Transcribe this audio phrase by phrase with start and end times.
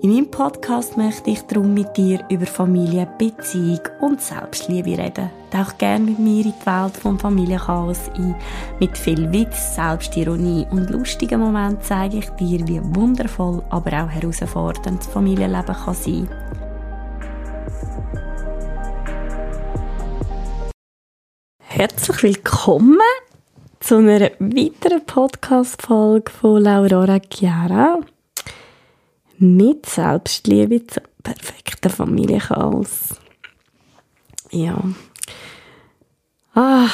[0.00, 5.28] In meinem Podcast möchte ich darum mit dir über Familie, Beziehung und Selbstliebe reden.
[5.50, 8.36] Tauch gerne mit mir in die Welt vom Familienchaos ein.
[8.78, 15.00] Mit viel Witz, Selbstironie und lustigen Momenten zeige ich dir, wie wundervoll, aber auch herausfordernd
[15.00, 16.28] das Familienleben kann sein.
[21.58, 23.00] Herzlich willkommen
[23.80, 27.98] zu einer weiteren Podcast-Folge von Laura Chiara
[29.38, 33.16] mit Selbstliebe zum perfekten Familienchaos.
[34.50, 34.82] Ja.
[36.54, 36.88] Ah,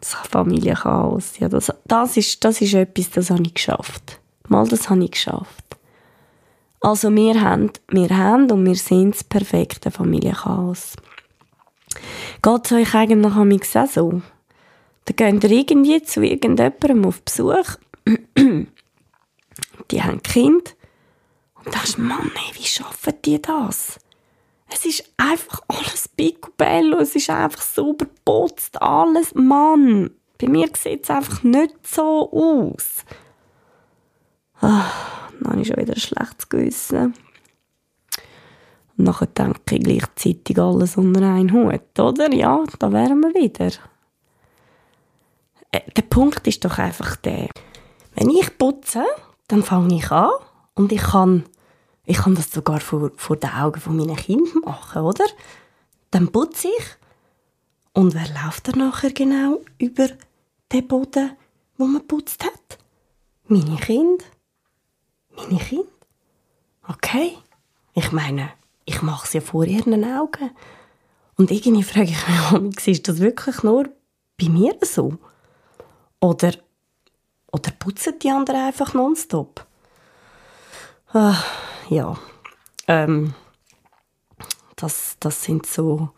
[0.00, 1.38] das Familienchaos.
[1.38, 4.20] Ja, das, das, ist, das ist etwas, das habe ich geschafft.
[4.48, 5.64] Mal, das habe ich geschafft.
[6.80, 10.96] Also wir haben, wir haben und wir sind das perfekte Familienchaos.
[12.42, 14.22] Geht es euch eigentlich am auch so?
[15.04, 17.76] Da geht ihr irgendwie zu irgendjemandem auf Besuch.
[19.90, 20.74] Die haben Kind
[21.64, 23.98] und da ist Mann, ey, wie schaffen die das?
[24.72, 29.34] Es ist einfach alles picobello, es ist einfach sauber putzt, alles.
[29.34, 33.04] Mann, bei mir sieht es einfach nicht so aus.
[34.60, 34.86] Ah,
[35.40, 37.14] dann habe ich schon wieder ein schlechtes Gewissen.
[38.96, 42.32] Und nachher denke ich gleichzeitig alles unter einen Hut, oder?
[42.32, 43.72] Ja, da wären wir wieder.
[45.72, 47.48] Äh, der Punkt ist doch einfach der,
[48.14, 49.04] wenn ich putze,
[49.48, 50.30] dann fange ich an
[50.80, 51.44] und ich kann,
[52.06, 55.26] ich kann das sogar vor, vor den Augen von meinen Kindern machen, oder?
[56.10, 56.84] Dann putze ich.
[57.92, 60.08] Und wer läuft dann nachher genau über
[60.72, 61.32] den Boden,
[61.76, 62.78] wo man putzt hat?
[63.46, 64.24] Meine Kinder.
[65.36, 65.84] Meine Kinder.
[66.88, 67.36] Okay.
[67.92, 68.48] Ich meine,
[68.86, 70.50] ich mache es ja vor ihren Augen.
[71.36, 73.90] Und irgendwie frage ich mich, ist das wirklich nur
[74.40, 75.18] bei mir so?
[76.22, 76.54] Oder,
[77.52, 79.66] oder putzen die anderen einfach nonstop?
[81.12, 81.42] Ah,
[81.88, 82.16] ja,
[82.86, 83.34] ähm,
[84.76, 86.10] das, das sind so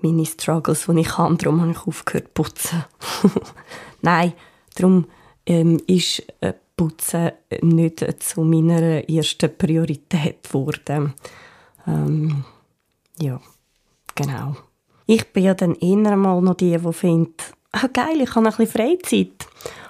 [0.00, 1.36] meine Struggles, die ich habe.
[1.36, 2.84] Darum habe ich aufgehört zu putzen.
[4.02, 4.32] Nein,
[4.76, 5.06] darum
[5.44, 11.14] ähm, ist äh, Putzen nicht zu meiner ersten Priorität geworden.
[11.86, 12.44] Ähm,
[13.20, 13.40] ja,
[14.14, 14.56] genau.
[15.06, 18.56] Ich bin ja dann eher mal noch die, die findet, ah, geil, ich habe ein
[18.56, 19.46] bisschen Freizeit.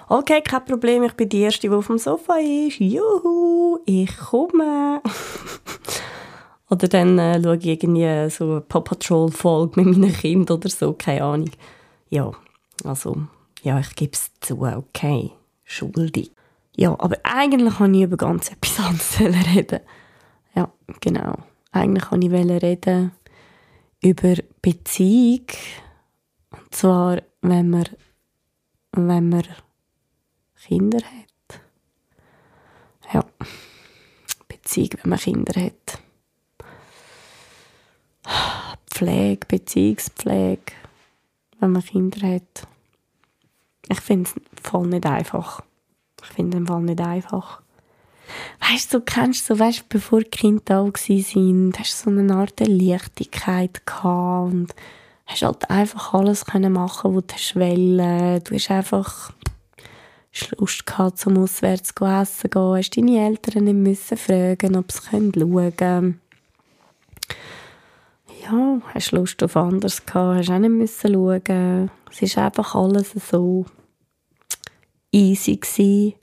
[0.07, 2.79] Okay, kein Problem, ich bin die Erste, die auf dem Sofa ist.
[2.79, 5.01] Juhu, ich komme.
[6.69, 10.93] oder dann äh, schaue ich irgendwie so eine Paw Patrol-Folge mit meinen Kindern oder so,
[10.93, 11.49] keine Ahnung.
[12.09, 12.31] Ja,
[12.83, 13.17] also,
[13.63, 15.31] ja, ich gebe es zu, okay,
[15.63, 16.31] schuldig.
[16.75, 18.79] Ja, aber eigentlich wollte ich über ganz etwas
[19.19, 19.19] anderes
[19.55, 19.79] reden.
[20.53, 21.35] Ja, genau.
[21.71, 23.11] Eigentlich wollte ich reden
[24.03, 25.47] über Beziehung.
[26.51, 27.85] Und zwar, wenn man,
[28.91, 29.43] wenn man
[30.67, 31.61] Kinder hat.
[33.13, 33.23] Ja,
[34.47, 35.99] Beziehung, wenn man Kinder hat.
[38.89, 40.73] Pflege, Beziehungspflege,
[41.59, 42.67] wenn man Kinder hat.
[43.89, 45.61] Ich finde es voll nicht einfach.
[46.23, 47.61] Ich finde es voll nicht einfach.
[48.59, 52.33] Weißt du, du kennst so, weißt, bevor die Kinder da waren, hast du so eine
[52.33, 54.73] Art Leichtigkeit gehabt und
[55.27, 58.43] hast halt einfach alles können machen, was du wollen.
[58.43, 59.31] Du hast einfach
[60.57, 65.01] Lust gehabt, zum auswärts zu essen gehen, hast deine Eltern nicht müssen fragen, ob sie
[65.09, 66.21] schauen können.
[68.43, 71.89] Ja, hast Lust auf anderes gehabt, hast auch nicht müssen schauen.
[72.21, 73.65] Es war einfach alles so
[75.11, 76.13] easy gewesen.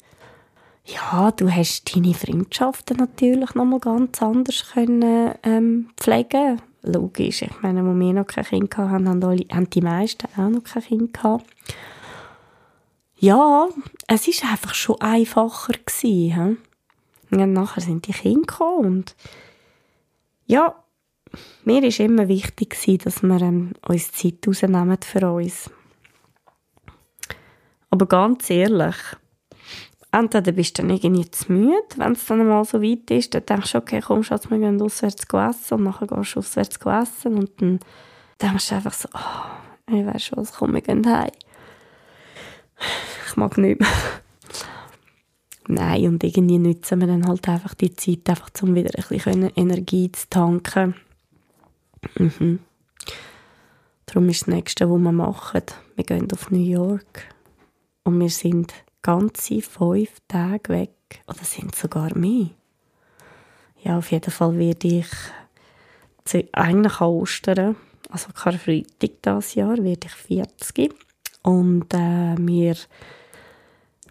[0.84, 7.62] Ja, du hast deine Freundschaften natürlich noch mal ganz anders können, ähm, pflegen Logisch, ich
[7.62, 11.14] meine, wo wir noch kein Kind hatten, haben, haben die meisten auch noch kein Kind
[11.14, 11.46] gehabt
[13.22, 13.68] ja,
[14.08, 16.58] es ist einfach schon einfacher gewesen.
[17.30, 19.16] Und nachher sind die Kinder gekommen und
[20.46, 20.74] ja,
[21.64, 25.70] mir ist immer wichtig gewesen, dass wir ähm, uns Zeit rausnehmen für uns.
[27.90, 28.96] Aber ganz ehrlich,
[30.10, 33.46] entweder bist du dann irgendwie zu müde, wenn es dann mal so weit ist, dann
[33.46, 37.34] denkst du, okay, komm Schatz, wir gehen auswärts essen und nachher gehst du auswärts essen
[37.38, 37.78] und dann
[38.42, 41.30] denkst du einfach so, oh, ich weiß schon was, komm, wir gehen heim
[43.32, 43.88] ich mag nicht mehr.
[45.68, 49.50] Nein, und irgendwie nutzen wir dann halt einfach die Zeit, einfach um wieder ein bisschen
[49.56, 50.94] Energie zu tanken.
[52.18, 52.60] Mhm.
[54.06, 55.62] Darum ist das Nächste, was wir machen,
[55.96, 57.28] wir gehen auf New York.
[58.04, 60.90] Und wir sind ganze fünf Tage weg
[61.28, 62.50] Oder sind sogar mehr?
[63.82, 65.08] Ja, auf jeden Fall werde ich
[66.24, 67.76] zu, eigentlich an Ostern,
[68.10, 70.94] also Karfreitag dieses Jahr, werde ich 40.
[71.42, 72.76] Und äh, wir,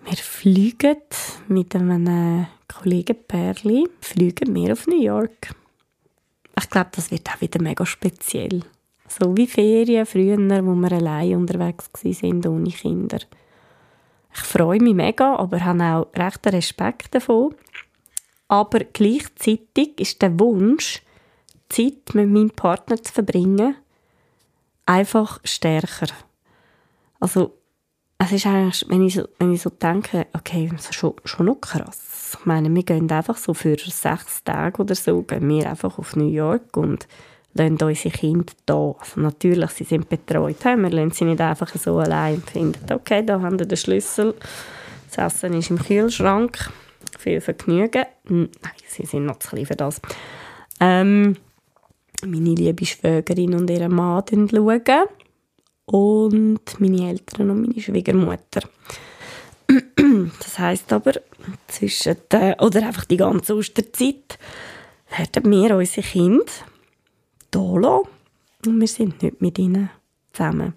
[0.06, 0.98] wir fliegen
[1.48, 5.56] mit einem Kollegenpärli, fliegen wir auf New York.
[6.58, 8.64] Ich glaube, das wird auch wieder mega speziell.
[9.08, 13.20] So wie Ferien früher, wo wir allein unterwegs waren, ohne Kinder.
[14.34, 17.54] Ich freue mich mega, aber habe auch recht Respekt davon.
[18.48, 21.02] Aber gleichzeitig ist der Wunsch,
[21.70, 23.76] Zeit mit meinem Partner zu verbringen,
[24.86, 26.08] einfach stärker.
[27.20, 27.58] Also,
[28.24, 31.48] es ist eigentlich, wenn ich so, wenn ich so denke, okay, das ist schon, schon
[31.48, 32.38] noch krass.
[32.40, 36.16] Ich meine, wir gehen einfach so für sechs Tage oder so, gehen wir einfach auf
[36.16, 37.08] New York und
[37.54, 38.96] lassen unsere Kinder da.
[39.00, 40.64] Also natürlich, sie sind betreut.
[40.64, 44.36] Wir lassen sie nicht einfach so allein und finden, okay, da haben wir den Schlüssel,
[45.10, 46.70] das Essen ist im Kühlschrank,
[47.18, 48.06] viel Vergnügen.
[48.30, 48.50] Nein,
[48.88, 50.00] sie sind noch zu klein für das.
[50.80, 51.38] Ähm,
[52.24, 55.08] meine liebe Schwägerin und ihre Mann schauen
[55.86, 58.62] und meine Eltern und meine Schwiegermutter.
[60.40, 61.14] Das heißt aber,
[61.68, 64.38] zwischen der, oder einfach die ganze Osterzeit
[65.18, 66.52] werden wir unsere Kinder
[67.54, 68.02] hier
[68.66, 69.90] und wir sind nicht mit ihnen
[70.34, 70.74] zusammen.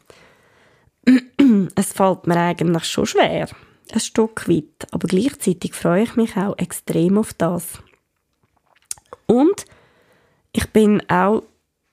[1.74, 3.48] es fällt mir eigentlich schon schwer,
[3.92, 7.82] ein Stück weit, aber gleichzeitig freue ich mich auch extrem auf das.
[9.26, 9.64] Und
[10.52, 11.42] ich bin auch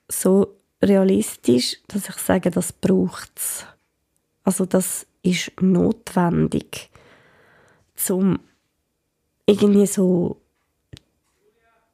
[0.08, 3.66] so realistisch, dass ich sage, das braucht es.
[4.44, 6.90] Also das ist notwendig,
[8.08, 8.40] um
[9.46, 10.36] irgendwie so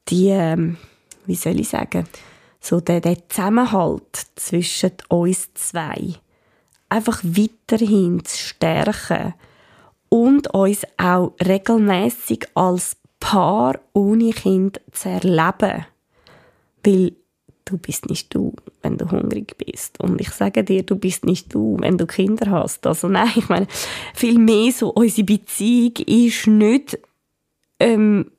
[0.07, 0.77] die, ähm,
[1.25, 2.07] wie soll ich sagen,
[2.59, 6.15] so den Zusammenhalt zwischen uns zwei
[6.89, 9.35] einfach weiterhin zu stärken
[10.09, 15.85] und uns auch regelmäßig als Paar ohne Kind zu erleben.
[16.83, 17.11] Weil
[17.69, 19.99] du bist nicht du, wenn du hungrig bist.
[19.99, 22.85] Und ich sage dir, du bist nicht du, wenn du Kinder hast.
[22.87, 23.67] Also nein, ich meine,
[24.13, 26.99] viel mehr so, unsere Beziehung ist nicht
[27.79, 28.31] ähm,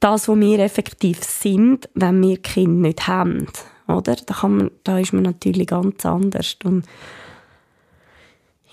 [0.00, 3.46] das, wo wir effektiv sind, wenn wir Kinder nicht haben.
[3.88, 4.16] Oder?
[4.16, 6.56] Da, kann man, da ist man natürlich ganz anders.
[6.64, 6.84] Und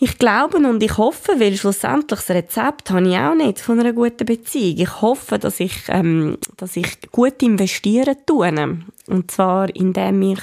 [0.03, 3.93] ich glaube und ich hoffe, weil schlussendlich das Rezept habe ich auch nicht von einer
[3.93, 4.77] guten Beziehung.
[4.77, 8.79] Ich hoffe, dass ich, ähm, dass ich gut investieren tue.
[9.07, 10.41] Und zwar, indem ich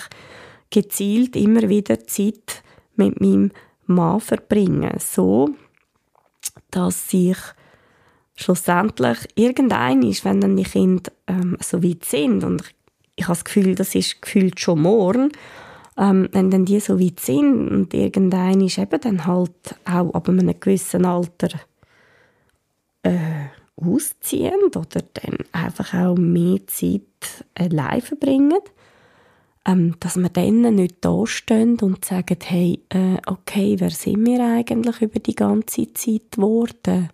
[0.70, 2.62] gezielt immer wieder Zeit
[2.96, 3.50] mit meinem
[3.84, 4.94] Mann verbringe.
[4.98, 5.50] So,
[6.70, 7.36] dass ich
[8.36, 12.62] schlussendlich irgendein ist, wenn dann die Kinder ähm, so weit sind und
[13.14, 15.30] ich, habe das Gefühl, das ist gefühlt schon morgen,
[16.00, 20.28] ähm, wenn dann die so weit sind und irgendein ist eben dann halt auch ab
[20.28, 21.50] einem gewissen Alter
[23.02, 23.18] äh,
[23.76, 28.60] ausziehen oder dann einfach auch mehr Zeit allein verbringen,
[29.66, 34.42] ähm, dass wir dann nicht da stehen und sagen, hey, äh, okay, wer sind wir
[34.42, 37.10] eigentlich über die ganze Zeit geworden?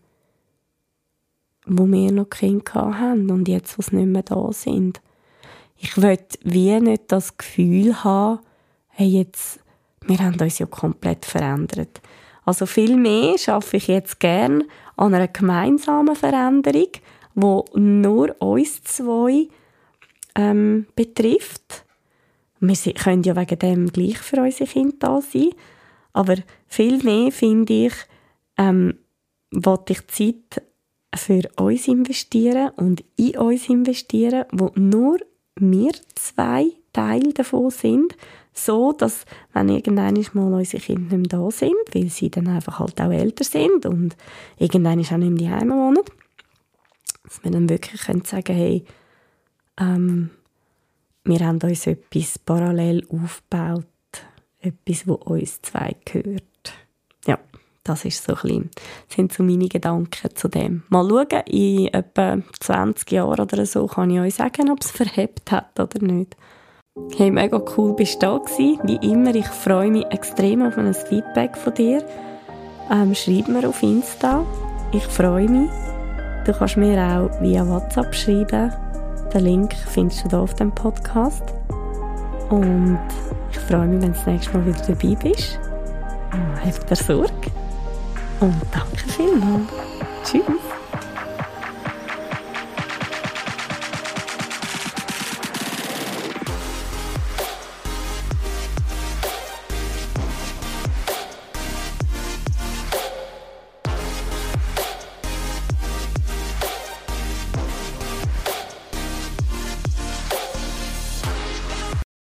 [1.67, 5.01] wo wir noch Kinder haben und jetzt, wo sie nicht mehr da sind.
[5.77, 8.39] Ich will wie nicht das Gefühl haben,
[8.99, 9.61] hey, jetzt,
[10.07, 12.01] wir haben uns ja komplett verändert.
[12.47, 14.65] Also viel mehr schaffe ich jetzt gern
[14.97, 16.89] an einer gemeinsamen Veränderung,
[17.35, 19.49] wo nur uns zwei
[20.35, 21.85] ähm, betrifft.
[22.61, 25.51] Wir können ja wegen dem gleich für unsere Kinder da sein,
[26.15, 26.37] aber
[26.67, 27.95] viel mehr finde ich,
[28.57, 28.95] ähm,
[29.51, 30.63] wollte ich Zeit
[31.15, 35.19] für uns investieren und in uns investieren, wo nur
[35.57, 38.17] wir zwei Teil davon sind,
[38.55, 42.79] so dass, wenn irgendwann mal unsere Kinder nicht mehr da sind, weil sie dann einfach
[42.79, 44.17] halt auch älter sind und
[44.59, 46.03] irgendwann auch nicht mehr daheim wohnen,
[47.23, 48.85] dass wir dann wirklich können sagen hey,
[49.79, 50.31] ähm,
[51.25, 53.85] wir haben uns etwas parallel aufgebaut,
[54.61, 56.43] etwas, wo uns zwei gehört.
[57.27, 57.39] Ja.
[57.85, 58.71] Das ist so ein
[59.09, 60.83] sind so meine Gedanken zu dem.
[60.89, 65.53] Mal schauen, in etwa 20 Jahren oder so kann ich euch sagen, ob es verhebt
[65.53, 66.37] hat oder nicht.
[66.97, 68.81] Hey, mega cool bist du da gewesen.
[68.85, 72.03] Wie immer, ich freue mich extrem auf ein Feedback von dir.
[72.91, 74.47] Ähm, schreib mir auf Insta.
[74.93, 75.71] Ich freue mich.
[76.47, 78.73] Du kannst mir auch via WhatsApp schreiben.
[79.35, 81.43] Den Link findest du hier auf dem Podcast.
[82.49, 82.99] Und
[83.51, 85.61] ich freue mich, wenn du das nächste Mal wieder dabei bist.
[86.65, 87.33] Hab dir Sorge.
[88.41, 89.69] Und danke vielmals.
[90.25, 90.66] Tschüss.